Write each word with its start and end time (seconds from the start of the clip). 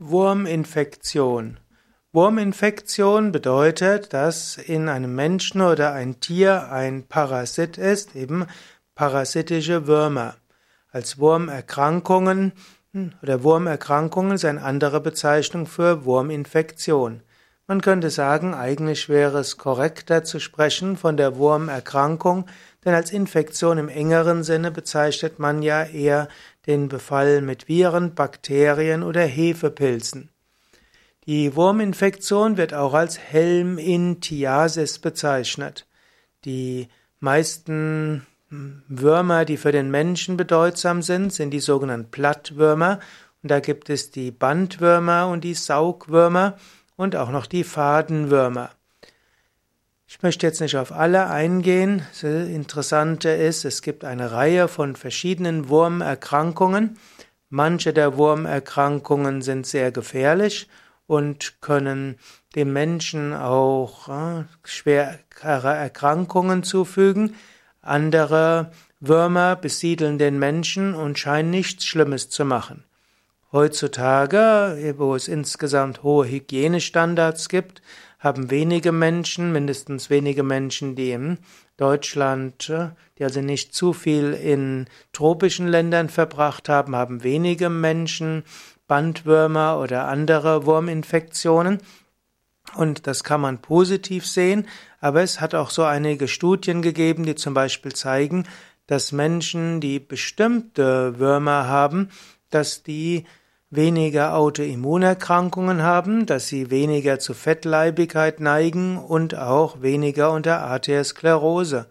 Wurminfektion. 0.00 1.58
Wurminfektion 2.12 3.32
bedeutet, 3.32 4.12
dass 4.12 4.56
in 4.56 4.88
einem 4.88 5.16
Menschen 5.16 5.60
oder 5.60 5.92
ein 5.92 6.20
Tier 6.20 6.70
ein 6.70 7.08
Parasit 7.08 7.78
ist, 7.78 8.14
eben 8.14 8.46
parasitische 8.94 9.88
Würmer. 9.88 10.36
Als 10.92 11.18
Wurmerkrankungen 11.18 12.52
hm, 12.92 13.12
oder 13.22 13.42
Wurmerkrankungen 13.42 14.36
ist 14.36 14.44
eine 14.44 14.62
andere 14.62 15.00
Bezeichnung 15.00 15.66
für 15.66 16.04
Wurminfektion. 16.04 17.24
Man 17.70 17.82
könnte 17.82 18.08
sagen, 18.08 18.54
eigentlich 18.54 19.10
wäre 19.10 19.40
es 19.40 19.58
korrekter 19.58 20.24
zu 20.24 20.40
sprechen 20.40 20.96
von 20.96 21.18
der 21.18 21.36
Wurmerkrankung, 21.36 22.46
denn 22.82 22.94
als 22.94 23.12
Infektion 23.12 23.76
im 23.76 23.90
engeren 23.90 24.42
Sinne 24.42 24.70
bezeichnet 24.70 25.38
man 25.38 25.60
ja 25.60 25.84
eher 25.84 26.28
den 26.66 26.88
Befall 26.88 27.42
mit 27.42 27.68
Viren, 27.68 28.14
Bakterien 28.14 29.02
oder 29.02 29.20
Hefepilzen. 29.20 30.30
Die 31.26 31.54
Wurminfektion 31.56 32.56
wird 32.56 32.72
auch 32.72 32.94
als 32.94 33.18
Helminthiasis 33.18 34.98
bezeichnet. 34.98 35.86
Die 36.46 36.88
meisten 37.20 38.26
Würmer, 38.48 39.44
die 39.44 39.58
für 39.58 39.72
den 39.72 39.90
Menschen 39.90 40.38
bedeutsam 40.38 41.02
sind, 41.02 41.34
sind 41.34 41.50
die 41.50 41.60
sogenannten 41.60 42.10
Plattwürmer. 42.10 42.98
Und 43.42 43.50
da 43.50 43.60
gibt 43.60 43.90
es 43.90 44.10
die 44.10 44.30
Bandwürmer 44.30 45.28
und 45.28 45.44
die 45.44 45.52
Saugwürmer 45.52 46.56
und 46.98 47.16
auch 47.16 47.30
noch 47.30 47.46
die 47.46 47.64
Fadenwürmer. 47.64 48.70
Ich 50.06 50.22
möchte 50.22 50.46
jetzt 50.46 50.60
nicht 50.60 50.76
auf 50.76 50.90
alle 50.90 51.30
eingehen. 51.30 52.02
Das 52.10 52.24
Interessante 52.24 53.28
ist, 53.30 53.64
es 53.64 53.82
gibt 53.82 54.04
eine 54.04 54.32
Reihe 54.32 54.66
von 54.66 54.96
verschiedenen 54.96 55.68
Wurmerkrankungen. 55.68 56.98
Manche 57.50 57.92
der 57.92 58.16
Wurmerkrankungen 58.16 59.42
sind 59.42 59.66
sehr 59.66 59.92
gefährlich 59.92 60.68
und 61.06 61.60
können 61.60 62.16
dem 62.56 62.72
Menschen 62.72 63.32
auch 63.32 64.08
äh, 64.08 64.44
schwere 64.64 65.18
Erkrankungen 65.40 66.64
zufügen. 66.64 67.36
Andere 67.80 68.72
Würmer 68.98 69.54
besiedeln 69.54 70.18
den 70.18 70.38
Menschen 70.38 70.94
und 70.94 71.18
scheinen 71.18 71.50
nichts 71.50 71.84
Schlimmes 71.84 72.28
zu 72.28 72.44
machen. 72.44 72.82
Heutzutage, 73.50 74.94
wo 74.98 75.14
es 75.14 75.26
insgesamt 75.26 76.02
hohe 76.02 76.28
Hygienestandards 76.28 77.48
gibt, 77.48 77.80
haben 78.18 78.50
wenige 78.50 78.92
Menschen, 78.92 79.52
mindestens 79.52 80.10
wenige 80.10 80.42
Menschen, 80.42 80.96
die 80.96 81.12
in 81.12 81.38
Deutschland, 81.78 82.70
die 83.18 83.24
also 83.24 83.40
nicht 83.40 83.74
zu 83.74 83.94
viel 83.94 84.34
in 84.34 84.86
tropischen 85.14 85.66
Ländern 85.66 86.10
verbracht 86.10 86.68
haben, 86.68 86.94
haben 86.94 87.22
wenige 87.22 87.70
Menschen 87.70 88.42
Bandwürmer 88.86 89.78
oder 89.78 90.08
andere 90.08 90.66
Wurminfektionen. 90.66 91.78
Und 92.74 93.06
das 93.06 93.24
kann 93.24 93.40
man 93.40 93.62
positiv 93.62 94.26
sehen, 94.26 94.66
aber 95.00 95.22
es 95.22 95.40
hat 95.40 95.54
auch 95.54 95.70
so 95.70 95.84
einige 95.84 96.28
Studien 96.28 96.82
gegeben, 96.82 97.24
die 97.24 97.34
zum 97.34 97.54
Beispiel 97.54 97.94
zeigen, 97.94 98.44
dass 98.86 99.12
Menschen, 99.12 99.80
die 99.80 100.00
bestimmte 100.00 101.18
Würmer 101.18 101.66
haben, 101.66 102.10
dass 102.50 102.82
die 102.82 103.24
weniger 103.70 104.34
Autoimmunerkrankungen 104.34 105.82
haben, 105.82 106.26
dass 106.26 106.48
sie 106.48 106.70
weniger 106.70 107.18
zu 107.18 107.34
Fettleibigkeit 107.34 108.40
neigen 108.40 108.98
und 108.98 109.34
auch 109.34 109.82
weniger 109.82 110.32
unter 110.32 110.62
Arteriosklerose. 110.62 111.86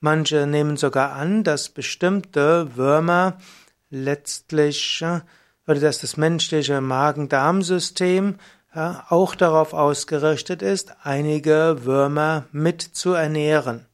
Manche 0.00 0.46
nehmen 0.46 0.76
sogar 0.76 1.12
an, 1.12 1.44
dass 1.44 1.68
bestimmte 1.68 2.76
Würmer 2.76 3.38
letztlich 3.90 5.02
äh, 5.02 5.20
oder 5.66 5.80
dass 5.80 5.98
das 5.98 6.16
menschliche 6.16 6.80
Magen-Darm-System 6.80 8.36
ja, 8.74 9.06
auch 9.08 9.34
darauf 9.34 9.72
ausgerichtet 9.72 10.62
ist, 10.62 10.94
einige 11.02 11.84
Würmer 11.84 12.44
mit 12.52 12.82
zu 12.82 13.12
ernähren. 13.12 13.86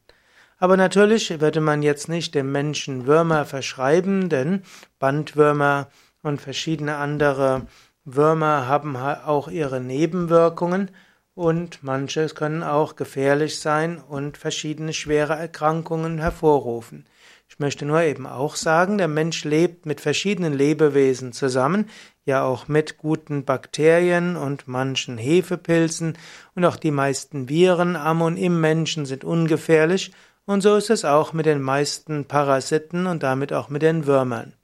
Aber 0.58 0.76
natürlich 0.76 1.40
würde 1.40 1.60
man 1.60 1.82
jetzt 1.82 2.08
nicht 2.08 2.34
dem 2.34 2.50
Menschen 2.50 3.06
Würmer 3.06 3.44
verschreiben, 3.44 4.28
denn 4.28 4.62
Bandwürmer 4.98 5.88
und 6.22 6.40
verschiedene 6.40 6.96
andere 6.96 7.66
Würmer 8.04 8.66
haben 8.66 8.96
auch 8.96 9.48
ihre 9.48 9.80
Nebenwirkungen 9.80 10.90
und 11.34 11.82
manche 11.82 12.26
können 12.28 12.62
auch 12.62 12.96
gefährlich 12.96 13.60
sein 13.60 13.98
und 13.98 14.36
verschiedene 14.36 14.92
schwere 14.92 15.34
Erkrankungen 15.34 16.18
hervorrufen. 16.18 17.06
Ich 17.48 17.58
möchte 17.58 17.84
nur 17.84 18.02
eben 18.02 18.26
auch 18.26 18.56
sagen, 18.56 18.98
der 18.98 19.08
Mensch 19.08 19.44
lebt 19.44 19.84
mit 19.84 20.00
verschiedenen 20.00 20.52
Lebewesen 20.52 21.32
zusammen, 21.32 21.88
ja 22.24 22.44
auch 22.44 22.68
mit 22.68 22.96
guten 22.98 23.44
Bakterien 23.44 24.36
und 24.36 24.68
manchen 24.68 25.18
Hefepilzen 25.18 26.16
und 26.54 26.64
auch 26.64 26.76
die 26.76 26.92
meisten 26.92 27.48
Viren 27.48 27.96
am 27.96 28.22
und 28.22 28.36
im 28.36 28.60
Menschen 28.60 29.04
sind 29.04 29.24
ungefährlich 29.24 30.12
und 30.46 30.60
so 30.62 30.76
ist 30.76 30.90
es 30.90 31.04
auch 31.04 31.32
mit 31.32 31.46
den 31.46 31.60
meisten 31.60 32.24
Parasiten 32.26 33.06
und 33.06 33.22
damit 33.22 33.52
auch 33.52 33.68
mit 33.68 33.82
den 33.82 34.06
Würmern. 34.06 34.54